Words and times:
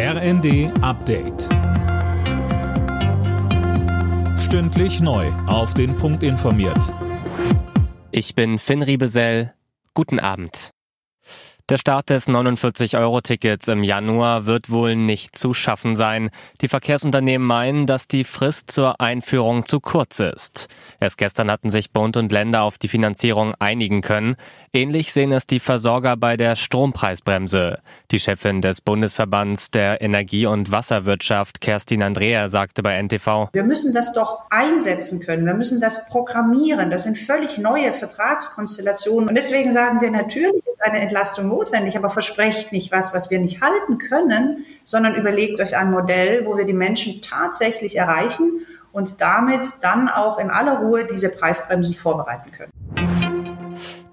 RND 0.00 0.70
Update. 0.80 1.48
Stündlich 4.38 5.00
neu. 5.00 5.26
Auf 5.48 5.74
den 5.74 5.96
Punkt 5.96 6.22
informiert. 6.22 6.94
Ich 8.12 8.36
bin 8.36 8.60
Finn 8.60 8.82
Riebesell. 8.82 9.54
Guten 9.94 10.20
Abend. 10.20 10.70
Der 11.70 11.76
Start 11.76 12.08
des 12.08 12.28
49-Euro-Tickets 12.28 13.68
im 13.68 13.82
Januar 13.82 14.46
wird 14.46 14.70
wohl 14.70 14.96
nicht 14.96 15.36
zu 15.36 15.52
schaffen 15.52 15.96
sein. 15.96 16.30
Die 16.62 16.68
Verkehrsunternehmen 16.68 17.46
meinen, 17.46 17.86
dass 17.86 18.08
die 18.08 18.24
Frist 18.24 18.70
zur 18.70 19.02
Einführung 19.02 19.66
zu 19.66 19.78
kurz 19.78 20.18
ist. 20.18 20.68
Erst 20.98 21.18
gestern 21.18 21.50
hatten 21.50 21.68
sich 21.68 21.90
Bund 21.90 22.16
und 22.16 22.32
Länder 22.32 22.62
auf 22.62 22.78
die 22.78 22.88
Finanzierung 22.88 23.54
einigen 23.58 24.00
können. 24.00 24.36
Ähnlich 24.72 25.12
sehen 25.12 25.32
es 25.32 25.46
die 25.46 25.60
Versorger 25.60 26.16
bei 26.16 26.36
der 26.36 26.54
Strompreisbremse. 26.54 27.78
Die 28.10 28.20
Chefin 28.20 28.60
des 28.60 28.82
Bundesverbands 28.82 29.70
der 29.70 30.02
Energie- 30.02 30.46
und 30.46 30.70
Wasserwirtschaft, 30.70 31.60
Kerstin 31.60 32.02
Andrea, 32.02 32.48
sagte 32.48 32.82
bei 32.82 33.00
NTV, 33.02 33.48
Wir 33.52 33.64
müssen 33.64 33.94
das 33.94 34.12
doch 34.12 34.42
einsetzen 34.50 35.20
können. 35.20 35.46
Wir 35.46 35.54
müssen 35.54 35.80
das 35.80 36.08
programmieren. 36.08 36.90
Das 36.90 37.04
sind 37.04 37.18
völlig 37.18 37.56
neue 37.56 37.94
Vertragskonstellationen. 37.94 39.30
Und 39.30 39.34
deswegen 39.34 39.70
sagen 39.70 40.02
wir 40.02 40.10
natürlich, 40.10 40.62
ist 40.66 40.82
eine 40.82 41.00
Entlastung 41.00 41.48
notwendig, 41.48 41.96
aber 41.96 42.10
versprecht 42.10 42.70
nicht 42.72 42.92
was, 42.92 43.14
was 43.14 43.30
wir 43.30 43.40
nicht 43.40 43.62
halten 43.62 43.98
können, 43.98 44.66
sondern 44.84 45.14
überlegt 45.14 45.60
euch 45.60 45.76
ein 45.76 45.90
Modell, 45.90 46.44
wo 46.44 46.56
wir 46.56 46.64
die 46.64 46.74
Menschen 46.74 47.22
tatsächlich 47.22 47.96
erreichen 47.96 48.66
und 48.92 49.20
damit 49.20 49.66
dann 49.82 50.08
auch 50.08 50.38
in 50.38 50.50
aller 50.50 50.78
Ruhe 50.78 51.06
diese 51.06 51.30
Preisbremsen 51.30 51.94
vorbereiten 51.94 52.50
können. 52.52 52.72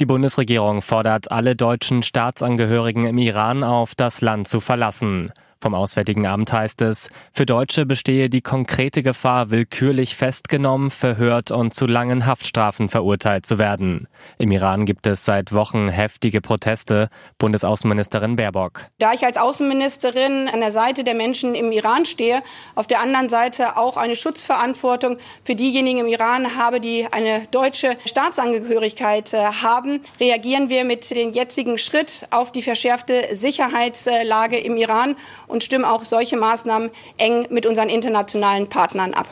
Die 0.00 0.06
Bundesregierung 0.06 0.82
fordert 0.82 1.30
alle 1.30 1.54
deutschen 1.54 2.02
Staatsangehörigen 2.02 3.06
im 3.06 3.16
Iran 3.18 3.62
auf, 3.62 3.94
das 3.94 4.22
Land 4.22 4.48
zu 4.48 4.58
verlassen. 4.58 5.30
Vom 5.64 5.74
Auswärtigen 5.74 6.26
Amt 6.26 6.52
heißt 6.52 6.82
es, 6.82 7.08
für 7.32 7.46
Deutsche 7.46 7.86
bestehe 7.86 8.28
die 8.28 8.42
konkrete 8.42 9.02
Gefahr, 9.02 9.50
willkürlich 9.50 10.14
festgenommen, 10.14 10.90
verhört 10.90 11.50
und 11.50 11.72
zu 11.72 11.86
langen 11.86 12.26
Haftstrafen 12.26 12.90
verurteilt 12.90 13.46
zu 13.46 13.56
werden. 13.56 14.06
Im 14.36 14.52
Iran 14.52 14.84
gibt 14.84 15.06
es 15.06 15.24
seit 15.24 15.54
Wochen 15.54 15.88
heftige 15.88 16.42
Proteste. 16.42 17.08
Bundesaußenministerin 17.38 18.36
Baerbock. 18.36 18.82
Da 18.98 19.14
ich 19.14 19.24
als 19.24 19.38
Außenministerin 19.38 20.50
an 20.52 20.60
der 20.60 20.70
Seite 20.70 21.02
der 21.02 21.14
Menschen 21.14 21.54
im 21.54 21.72
Iran 21.72 22.04
stehe, 22.04 22.42
auf 22.74 22.86
der 22.86 23.00
anderen 23.00 23.30
Seite 23.30 23.78
auch 23.78 23.96
eine 23.96 24.16
Schutzverantwortung 24.16 25.16
für 25.44 25.54
diejenigen 25.54 26.00
im 26.00 26.08
Iran 26.08 26.58
habe, 26.58 26.78
die 26.78 27.06
eine 27.10 27.46
deutsche 27.50 27.96
Staatsangehörigkeit 28.04 29.32
haben, 29.32 30.02
reagieren 30.20 30.68
wir 30.68 30.84
mit 30.84 31.10
dem 31.10 31.32
jetzigen 31.32 31.78
Schritt 31.78 32.26
auf 32.28 32.52
die 32.52 32.60
verschärfte 32.60 33.34
Sicherheitslage 33.34 34.58
im 34.58 34.76
Iran 34.76 35.16
und 35.54 35.62
stimmen 35.62 35.84
auch 35.84 36.04
solche 36.04 36.36
Maßnahmen 36.36 36.90
eng 37.16 37.46
mit 37.48 37.64
unseren 37.64 37.88
internationalen 37.88 38.68
Partnern 38.68 39.14
ab. 39.14 39.28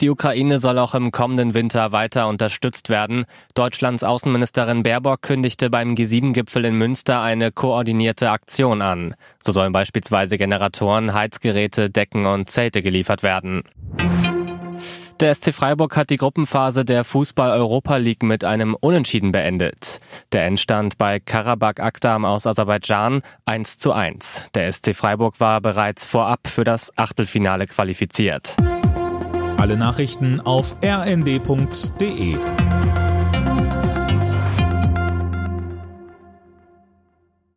Die 0.00 0.10
Ukraine 0.10 0.60
soll 0.60 0.78
auch 0.78 0.94
im 0.94 1.10
kommenden 1.10 1.54
Winter 1.54 1.90
weiter 1.90 2.28
unterstützt 2.28 2.88
werden. 2.88 3.24
Deutschlands 3.54 4.04
Außenministerin 4.04 4.84
Baerbock 4.84 5.22
kündigte 5.22 5.70
beim 5.70 5.94
G7-Gipfel 5.94 6.66
in 6.66 6.76
Münster 6.76 7.20
eine 7.20 7.50
koordinierte 7.50 8.30
Aktion 8.30 8.80
an. 8.80 9.16
So 9.42 9.50
sollen 9.50 9.72
beispielsweise 9.72 10.38
Generatoren, 10.38 11.12
Heizgeräte, 11.12 11.90
Decken 11.90 12.26
und 12.26 12.48
Zelte 12.48 12.80
geliefert 12.80 13.24
werden. 13.24 13.64
Der 15.20 15.34
SC 15.34 15.52
Freiburg 15.52 15.96
hat 15.96 16.10
die 16.10 16.16
Gruppenphase 16.16 16.84
der 16.84 17.02
Fußball-Europa 17.02 17.96
League 17.96 18.22
mit 18.22 18.44
einem 18.44 18.76
Unentschieden 18.76 19.32
beendet. 19.32 20.00
Der 20.30 20.44
Endstand 20.44 20.96
bei 20.96 21.18
Karabakh 21.18 21.82
Akdam 21.82 22.24
aus 22.24 22.46
Aserbaidschan 22.46 23.22
1 23.44 23.78
zu 23.78 23.92
1. 23.92 24.44
Der 24.54 24.70
SC 24.72 24.94
Freiburg 24.94 25.40
war 25.40 25.60
bereits 25.60 26.06
vorab 26.06 26.46
für 26.46 26.62
das 26.62 26.96
Achtelfinale 26.96 27.66
qualifiziert. 27.66 28.54
Alle 29.56 29.76
Nachrichten 29.76 30.40
auf 30.40 30.76
rnd.de 30.84 32.36